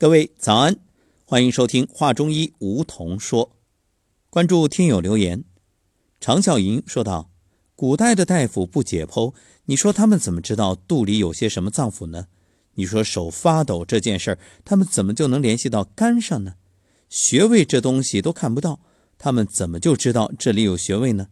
[0.00, 0.78] 各位早安，
[1.26, 3.54] 欢迎收听《话中医》，梧桐说。
[4.30, 5.44] 关注听友留言，
[6.18, 7.30] 常笑云说道
[7.76, 9.34] ：“古代的大夫不解剖，
[9.66, 12.28] 你说他们怎么知道肚里有些什么脏腑呢？
[12.76, 16.54] 你说手发抖这件事儿，他们怎么就能联系到肝上呢？
[17.10, 18.80] 穴位这东西都看不到，
[19.18, 21.28] 他们怎么就知道这里有穴位呢？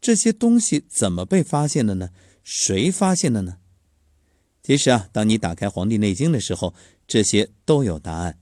[0.00, 2.10] 这些东西怎么被发现的呢？
[2.42, 3.58] 谁发现的呢？”
[4.62, 6.74] 其实啊，当你打开《黄帝内经》的时候，
[7.10, 8.38] 这些都有答案。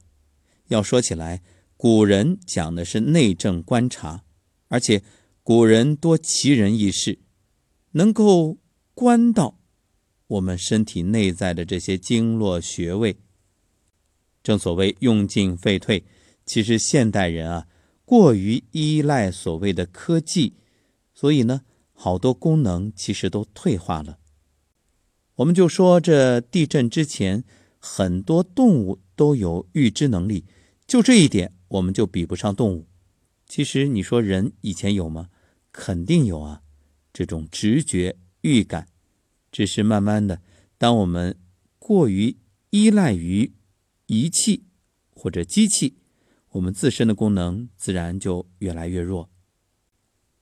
[0.67, 1.41] 要说起来，
[1.79, 4.25] 古人讲的是内政观察，
[4.69, 5.03] 而且
[5.43, 7.19] 古人多奇人异事，
[7.93, 8.59] 能够
[8.93, 9.59] 观到
[10.27, 13.17] 我们身体内在的这些经络穴位。
[14.43, 16.05] 正所谓用进废退，
[16.45, 17.67] 其实现代人啊，
[18.05, 20.53] 过于依赖所谓的科技，
[21.15, 21.63] 所以呢，
[21.95, 24.19] 好多功能其实都退化了。
[25.37, 27.45] 我们就说，这地震之前，
[27.79, 30.45] 很多动物都有预知能力，
[30.87, 32.87] 就这一点，我们就比不上动物。
[33.47, 35.31] 其实你说人以前有吗？
[35.73, 36.63] 肯定有啊，
[37.13, 38.89] 这种直觉预感，
[39.53, 40.43] 只是慢慢的，
[40.77, 41.37] 当我们
[41.79, 42.37] 过于
[42.71, 43.53] 依赖于
[44.07, 44.65] 仪器
[45.15, 45.97] 或者机器，
[46.51, 49.31] 我们自身的功能自然就越来越弱。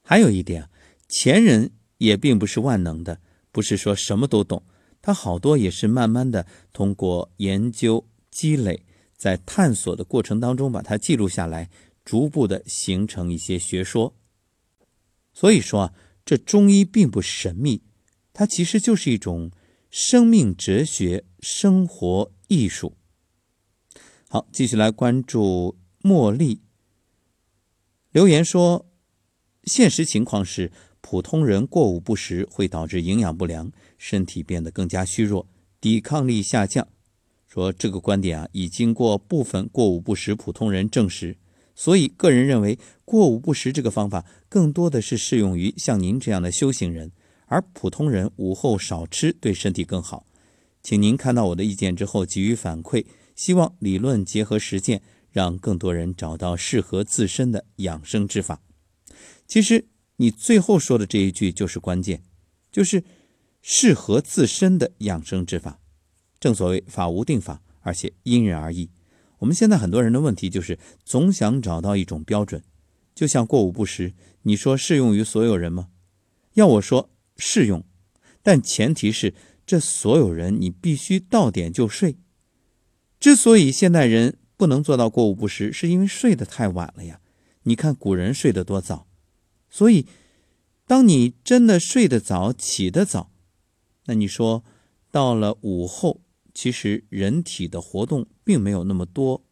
[0.03, 0.69] 还有一点，
[1.09, 3.20] 前人也并不是万能的，
[3.53, 4.62] 不是说什么都懂。
[5.07, 8.85] 他好多也是慢慢的通过研究积累，
[9.17, 11.71] 在探索的过程当中把它记录下来，
[12.05, 14.17] 逐步的形成一些学说。
[15.33, 17.83] 所以说啊，这中医并不神秘，
[18.33, 19.53] 它其实就是一种
[19.93, 22.97] 生命哲学、生活艺术。
[24.29, 26.63] 好，继续来关注茉莉
[28.11, 28.91] 留言说，
[29.63, 30.73] 现实情况是。
[31.03, 35.47] 普通人过午不食会导致营养不良，身体变得更加虚弱，
[35.80, 36.86] 抵抗力下降。
[37.47, 41.36] 说这个观点啊，已经过部分过午不食普通人证实。
[41.75, 47.12] 所以，个人认为过午不食这个方法更多的是适用于像您这样的修行人，
[47.46, 50.27] 而普通人午后少吃对身体更好。
[50.83, 53.05] 请您看到我的意见之后给予反馈，
[53.35, 58.62] 希望理论结合实践，让更多人找到适合自身的养生之法。
[59.46, 59.86] 其实。
[60.18, 62.23] 你最后说的这一句就是关键，
[62.73, 63.05] 就是
[63.69, 65.81] 适合自身的养生之法。
[66.39, 68.91] 正所谓法无定法，而且因人而异。
[69.39, 72.63] 我们现在很多人的问题就是总想找到一种标准，
[73.13, 75.89] 就像过午不食，你说适用于所有人吗？
[76.55, 77.85] 要我说适用，
[78.41, 79.35] 但前提是
[79.67, 82.19] 这所有人你必须到点就睡。
[83.19, 87.21] 之所以现代人不能做到过午不食，是因为睡得太晚了呀。
[87.65, 89.09] 你看古人睡得多早。
[89.69, 90.07] 所以，
[90.87, 93.33] 当你真的睡得早、起得早，
[94.06, 94.64] 那你说
[95.11, 96.20] 到了午后，
[96.55, 99.44] 其实人体的活动并没有那么多，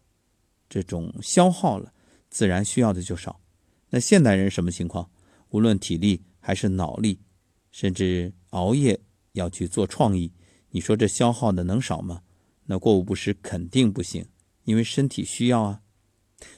[0.68, 1.92] 这种消耗了，
[2.30, 3.40] 自然需要的就少。
[3.90, 5.10] 那现代人什么情况？
[5.50, 7.20] 无论体力还是脑力，
[7.70, 9.00] 甚至熬夜
[9.32, 10.32] 要去做创意，
[10.70, 12.22] 你说这消耗的能少吗？
[12.66, 14.26] 那过午不食肯定不行，
[14.64, 15.82] 因为身体需要啊。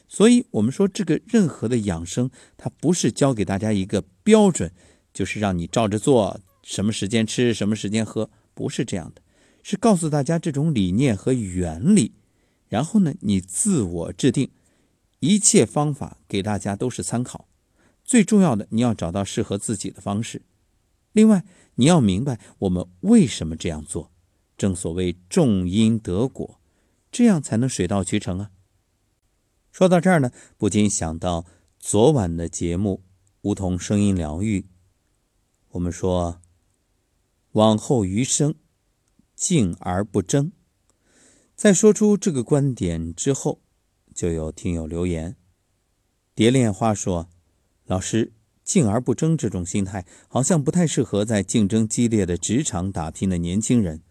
[0.08, 4.72] 所以，我们说这个任何的养生，它不是教给大家一个标准，
[5.12, 9.22] 就是让你照着做，什么时间吃，什么时间喝，不是这样的，
[9.62, 12.12] 是告诉大家这种理念和原理，
[12.68, 14.50] 然后呢，你自我制定，
[15.20, 17.46] 一切方法给大家都是参考，
[18.04, 20.42] 最重要的，你要找到适合自己的方式。
[21.12, 21.44] 另外，
[21.76, 24.10] 你要明白我们为什么这样做，
[24.58, 26.60] 正所谓种因得果，
[27.12, 28.50] 这样才能水到渠成啊。
[29.70, 31.46] 说到这儿呢，不禁想到
[31.78, 33.04] 昨晚的节目
[33.42, 34.60] 《梧桐声音疗愈》。
[35.70, 36.40] 我们说，
[37.56, 38.54] 往后余生，
[39.34, 40.52] 静而不争。
[41.54, 43.62] 在说出这个观点之后，
[44.14, 45.36] 就有听友留言
[46.36, 47.30] ：“蝶恋花说，
[47.86, 54.02] 老师，静而不争这种心态，好像不太适合在竞争激烈的职场打拼的年轻人。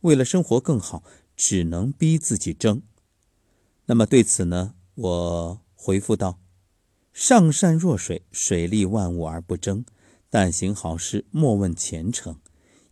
[0.00, 1.04] 为了生活更好，
[1.36, 2.80] 只能逼自己争。
[3.84, 6.40] 那么对此呢？”我回复道
[7.12, 9.84] ：“上善若水，水利万物而不争；
[10.30, 12.40] 但行好事，莫问前程。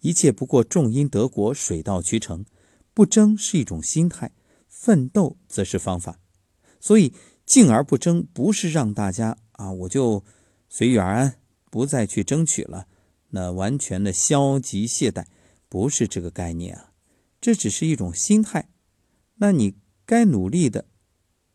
[0.04, 2.44] 一切不过重因得果，水到渠成。
[2.92, 4.32] 不争是一种心态，
[4.68, 6.20] 奋斗则是方法。
[6.78, 7.14] 所以，
[7.46, 10.22] 静而不争，不是让大家啊，我就
[10.68, 11.38] 随遇而安，
[11.70, 12.86] 不再去争取了，
[13.30, 15.24] 那完全的消极懈怠，
[15.70, 16.92] 不是这个概念啊。
[17.40, 18.68] 这只是一种心态。
[19.36, 19.74] 那你
[20.04, 20.84] 该努力的。”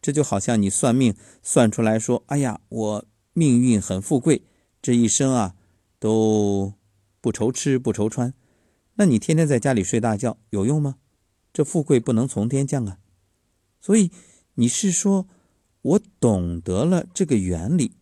[0.01, 1.13] 这就好像你算命
[1.43, 4.41] 算出来说：“哎呀，我命运很富贵，
[4.81, 5.55] 这一生啊
[5.99, 6.73] 都
[7.21, 8.33] 不愁吃不愁穿。”
[8.95, 10.97] 那你天天在家里睡大觉有用吗？
[11.53, 12.99] 这富贵不能从天降啊！
[13.79, 14.11] 所以
[14.55, 15.27] 你是说，
[15.81, 17.93] 我懂得了这个原理，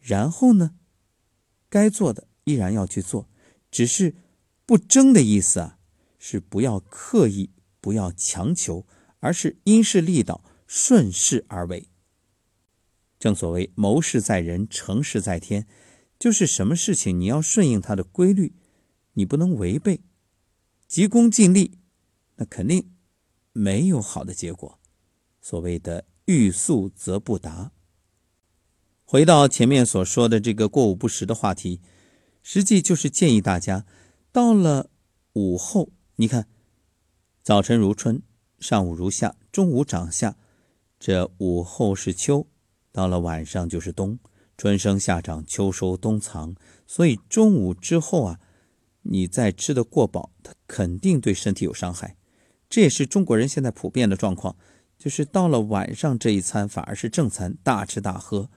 [0.00, 0.72] 然后呢，
[1.68, 3.28] 该做的依然要去做，
[3.70, 4.16] 只是
[4.66, 5.78] 不争的意思啊，
[6.18, 7.50] 是不要刻意，
[7.80, 8.84] 不要强求，
[9.20, 11.88] 而是因势利导，顺势而为。
[13.18, 15.66] 正所谓谋事在人，成事在天，
[16.18, 18.52] 就是什么事情你要顺应它的规律，
[19.14, 20.00] 你不能违背，
[20.86, 21.78] 急功近利，
[22.36, 22.90] 那肯定
[23.52, 24.78] 没有好的结果。
[25.40, 27.72] 所谓的欲速则不达。
[29.04, 31.80] 回到前面所说的这个过午不食的话题，
[32.42, 33.84] 实际就是建议大家，
[34.30, 34.90] 到了
[35.32, 36.46] 午后，你看，
[37.42, 38.22] 早晨如春，
[38.58, 40.36] 上午如夏，中午长夏，
[40.98, 42.46] 这午后是秋。
[42.92, 44.18] 到了晚上就是冬，
[44.56, 46.54] 春生夏长秋收冬藏，
[46.86, 48.40] 所以中午之后啊，
[49.02, 52.16] 你再吃的过饱，它肯定对身体有伤害。
[52.68, 54.56] 这也是中国人现在普遍的状况，
[54.98, 58.50] 就是到了晚上这一餐反而是正餐，大吃大喝。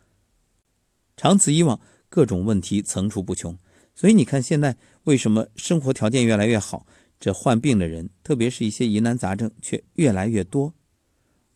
[1.16, 1.80] 长此以往，
[2.10, 3.58] 各种问题层出不穷。
[3.96, 6.86] 所以你看现在为什么生活条件越来越好，
[7.20, 10.74] 这患病的人，特别是一些疑难杂症却越来越多，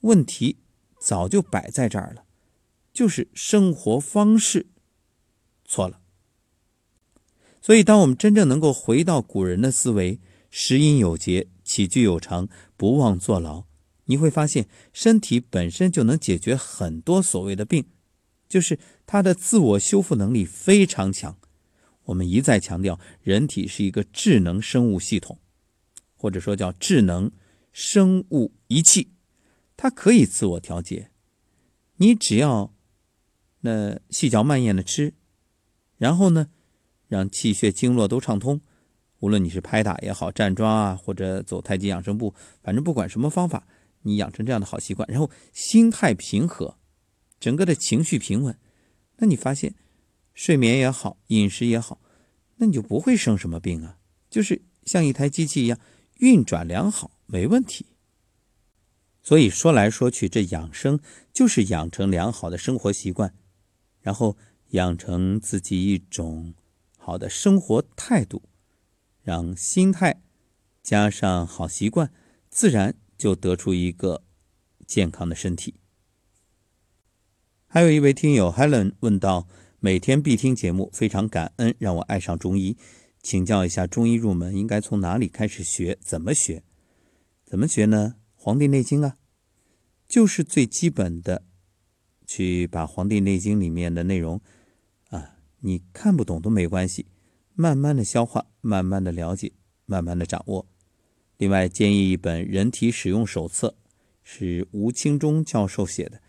[0.02, 0.60] 问题
[1.00, 2.24] 早就摆在这儿了。
[2.94, 4.68] 就是生活方式
[5.66, 6.00] 错了，
[7.68, 12.48] 所以当我们真正能够回到古人的思维，食饮有节，起居有常，
[12.78, 13.66] 不忘坐牢，
[14.06, 17.84] 你会发现身体本身就能解决很多所谓的病，
[18.48, 21.38] 就是它的自我修复能力非常强。
[22.06, 25.38] 我们一再强调，人体是一个智能生物系统，
[26.16, 27.30] 或者说叫智能
[27.74, 29.12] 生物仪器，
[29.76, 31.12] 它可以自我调节，
[31.98, 32.74] 你只要。
[33.60, 35.16] 那细嚼慢咽的吃，
[35.98, 36.48] 然后呢，
[37.08, 38.60] 让气血经络都畅通。
[39.20, 43.68] 无论你是拍打也好，站桩啊，或者走太极养生步，反正不管什么方法，
[44.04, 46.78] 你养成这样的好习惯，然后心态平和，
[47.40, 48.58] 整个的情绪平稳，
[49.18, 49.74] 那你发现
[50.34, 52.00] 睡眠也好，饮食也好，
[52.58, 53.98] 那你就不会生什么病啊。
[54.30, 55.80] 就是像一台机器一样
[56.18, 57.88] 运转良好，没问题。
[59.24, 61.00] 所以说来说去，这养生
[61.34, 63.34] 就是养成良好的生活习惯。
[64.00, 64.38] 然后
[64.70, 66.54] 养成自己一种
[67.08, 68.44] 好的生活态度，
[69.24, 70.22] 让心态
[70.84, 72.12] 加上好习惯，
[72.50, 74.26] 自然就得出一个
[74.86, 75.76] 健康的身体。
[77.66, 79.48] 还有一位听友 Helen 问道
[79.80, 82.76] ：“每天必听节目，非常感恩，让我爱上中医，
[83.24, 85.98] 请教一下中医入门应该从哪里开始学？
[86.02, 86.66] 怎么学？
[87.46, 88.16] 怎么学呢？
[88.36, 89.16] 《黄帝内经》啊，
[90.10, 91.46] 就是最基本的。”
[92.28, 94.42] 去把《黄帝内经》里面的内容，
[95.60, 97.08] 你看不懂都没关系，
[97.56, 99.54] 慢慢的消化，慢慢的了解，
[99.86, 100.68] 慢慢的掌握。
[101.38, 103.70] 另外，建议一本《人体使用手册》，
[104.24, 106.22] 是吴清忠教授写的，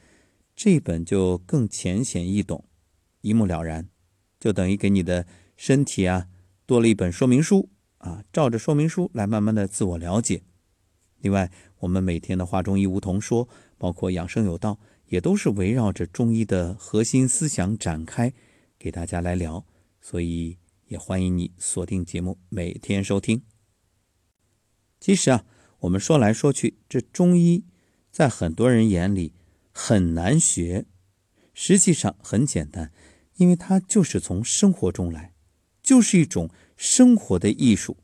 [0.57, 2.65] 这本就更浅显易懂，
[3.21, 3.89] 一目了然，
[4.41, 5.27] 就等于给你的
[5.57, 6.29] 身体啊
[6.67, 10.43] 多了一本说明书啊，照着说明书来慢慢的自我了解。
[11.21, 14.79] 另外，我们每天的话中医梧桐说，包括养生有道。
[15.09, 18.31] 也都是围绕着中医的核心思想展开，
[18.79, 19.67] 给大家来聊，
[20.01, 23.43] 所以也欢迎你锁定节目，每天收听。
[25.01, 25.45] 其实啊，
[25.81, 27.65] 我们说来说去，这中医
[28.13, 29.33] 在很多人眼里
[29.73, 30.87] 很难学，
[31.53, 32.93] 实际上很简单，
[33.37, 35.35] 因为它就是从生活中来，
[35.83, 37.97] 就是一种生活的艺术，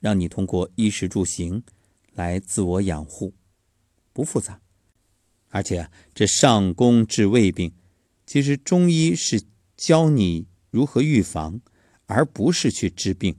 [0.00, 1.62] 让你通过衣食住行
[2.12, 3.34] 来自我养护，
[4.12, 4.60] 不复杂。
[5.50, 7.72] 而且啊，这上工治胃病，
[8.26, 9.40] 其实中医是
[9.82, 11.60] 教你如何预防，
[12.06, 13.34] 而不是去治病。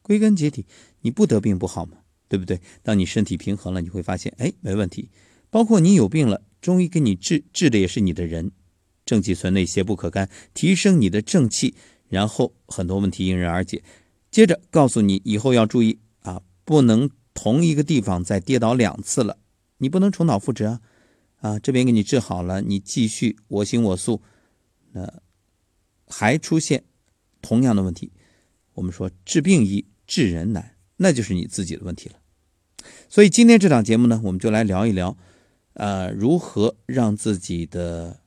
[0.00, 0.64] 归根结底，
[1.00, 1.98] 你不得病不好吗？
[2.28, 2.60] 对不对？
[2.84, 5.10] 当你身体平衡了，你会发现，哎，没问题。
[5.50, 8.52] 包括你有病了，中医给你治，治的也是你的人。
[9.04, 11.74] 正气存内，邪不可干，提升你的正气，
[12.08, 13.82] 然后很多问题迎刃而解。
[14.30, 19.38] 接着告诉你，以后要注意啊，不能同一个地方再跌倒两次了，
[19.78, 20.80] 你不能重蹈覆辙啊。
[21.40, 24.22] 啊，这边给你治好了，你继续我行我素，
[24.92, 25.12] 那
[26.06, 26.84] 还出现
[27.42, 28.12] 同样的问题。
[28.74, 32.16] 我们说治病易，治人难，那就是你自己的问题了。
[33.08, 35.16] 所以今天这档节目呢，我们就来聊一聊，
[35.72, 38.20] 呃，如何让自己的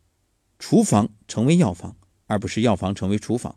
[0.57, 1.95] 厨房成为药房，
[2.25, 3.53] 而不是药房成为厨房；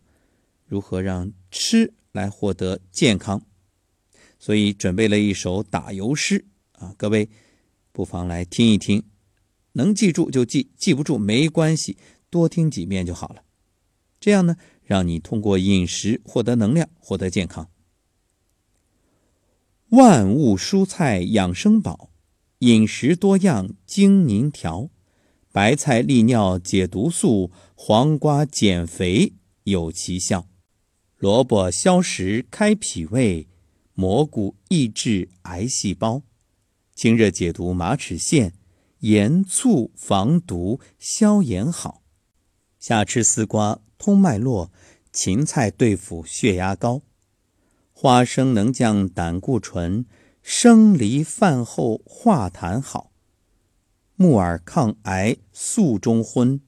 [0.67, 3.43] 如何让吃来获得健康。
[4.39, 7.29] 所以准备了一首打油诗啊，各位
[7.93, 9.03] 不妨来听一听。
[9.73, 11.97] 能记住就记，记不住没关系，
[12.29, 13.43] 多听几遍就好了。
[14.23, 17.69] 这样呢，让你通过饮食获得能量，获得健康。
[19.89, 22.11] 万物蔬菜养生宝，
[22.61, 24.91] 饮食多样精凝调，
[25.51, 29.33] 白菜利尿解毒素，黄瓜减肥
[29.65, 30.47] 有奇效，
[31.19, 33.49] 萝卜消食开脾胃，
[33.95, 36.23] 蘑菇抑制癌细胞，
[36.95, 38.53] 清热解毒马齿苋，
[39.01, 42.05] 盐醋防毒消炎好，
[42.79, 44.73] 夏吃丝瓜通脉络，
[45.13, 47.03] 芹菜对付血压高，
[47.93, 50.05] 花生能降胆固醇。
[50.43, 53.13] 生梨饭后化痰好，
[54.17, 56.61] 木耳抗癌素中荤，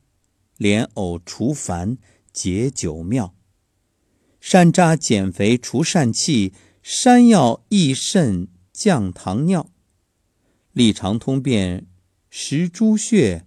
[0.57, 1.99] 莲藕除烦
[2.33, 3.35] 解酒妙，
[4.39, 6.53] 山楂减肥除疝气，
[6.85, 9.69] 山药益肾降糖尿，
[10.71, 11.89] 利肠通便
[12.31, 13.45] 食猪血，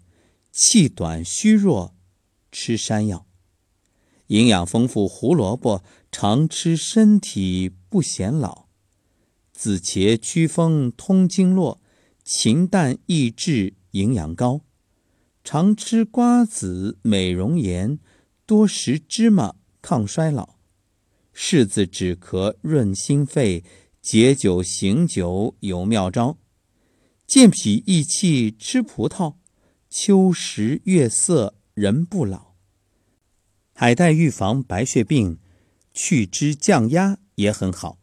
[0.52, 1.96] 气短虚弱
[2.52, 3.27] 吃山药，
[4.28, 8.68] 营养丰富胡萝卜常吃身体不显老。
[9.52, 11.82] 紫茄祛风通经络，
[12.24, 14.62] 禽蛋益智营养高，
[15.44, 18.00] 常吃瓜子美容颜，
[18.46, 20.58] 多食芝麻抗衰老，
[21.34, 23.64] 柿子止咳润心肺，
[24.02, 26.38] 解酒醒酒有妙招，
[27.26, 29.36] 健脾益气吃葡萄，
[29.90, 32.47] 秋食月色人不老，
[33.80, 35.38] 海带预防白血病，
[35.94, 38.00] 去脂降压也很好。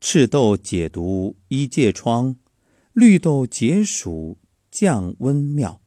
[0.00, 2.36] 赤豆解毒医疥疮，
[2.92, 4.38] 绿豆解暑
[4.70, 5.80] 降温妙。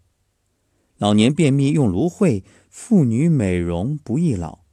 [0.98, 4.66] 老年便秘用芦荟，妇女美容不易老。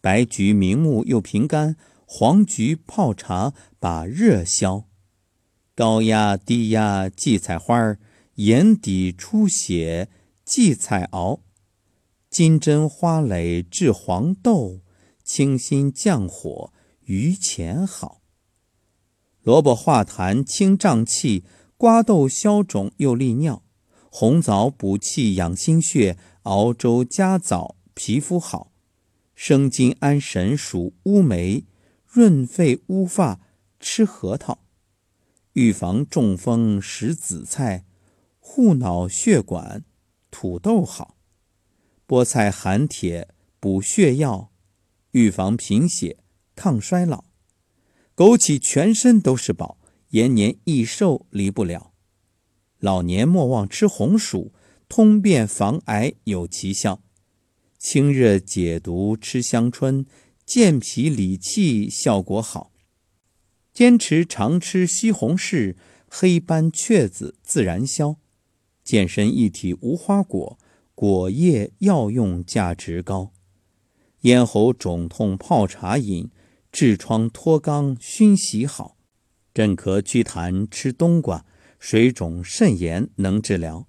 [0.00, 4.88] 白菊明目又平肝，黄菊泡茶把热消。
[5.74, 7.98] 高压低压荠菜花，
[8.36, 10.08] 眼底出血
[10.42, 11.40] 荠菜熬。
[12.32, 14.80] 金针花蕾治黄豆，
[15.22, 16.72] 清心降火
[17.02, 18.22] 榆钱好。
[19.42, 21.44] 萝卜化痰清胀气，
[21.76, 23.62] 瓜豆消肿又利尿，
[24.10, 28.72] 红枣补气养心血，熬粥加枣皮肤好。
[29.34, 31.66] 生津安神属乌梅，
[32.06, 33.40] 润肺乌发
[33.78, 34.60] 吃核桃。
[35.52, 37.84] 预防中风食紫菜，
[38.38, 39.84] 护脑血管
[40.30, 41.18] 土豆好。
[42.12, 43.28] 菠菜含铁
[43.58, 44.52] 补血药，
[45.12, 46.18] 预防贫血
[46.54, 47.24] 抗衰老。
[48.14, 49.78] 枸杞全身都是宝，
[50.10, 51.94] 延年益寿离不了。
[52.80, 54.52] 老年莫忘吃红薯，
[54.90, 57.02] 通便防癌有奇效。
[57.78, 60.04] 清热解毒吃香椿，
[60.44, 62.72] 健脾理气效果好。
[63.72, 65.76] 坚持常吃西红柿，
[66.06, 68.18] 黑斑雀子自然消。
[68.84, 70.58] 健身一体无花果，
[71.02, 73.32] 果叶药用价值高。
[74.20, 76.30] 咽喉肿痛泡茶饮。
[76.72, 78.96] 痔疮脱肛熏洗好，
[79.52, 81.44] 镇咳祛痰吃冬瓜，
[81.80, 83.88] 水肿肾炎能治疗。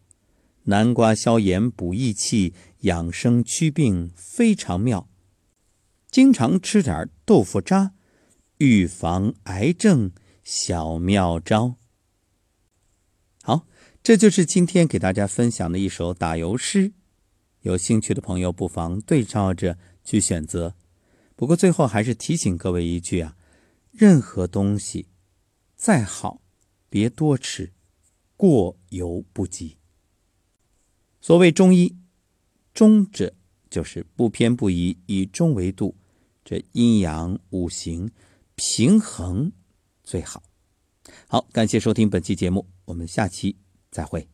[0.64, 5.08] 南瓜消炎补益气，养生祛病非常妙。
[6.10, 7.94] 经常吃点豆腐渣，
[8.58, 10.12] 预防癌症
[10.44, 11.76] 小妙招。
[13.44, 13.68] 好，
[14.02, 16.94] 这就是今天给大家分享的一首打油诗。
[17.64, 20.76] 有兴趣的朋友不妨对照着去选择。
[21.36, 23.36] 不过最后还是提醒各位一句啊，
[23.92, 25.08] 任何东西
[25.76, 26.42] 再好，
[26.90, 27.74] 别多吃，
[28.38, 29.78] 过犹不及。
[31.20, 31.98] 所谓中医，
[32.74, 33.34] 中者
[33.70, 35.96] 就是不偏不倚，以中为度，
[36.44, 38.12] 这阴阳五行
[38.56, 39.52] 平衡
[40.04, 40.44] 最好。
[41.28, 43.56] 好，感谢收听本期节目，我们下期
[43.90, 44.33] 再会。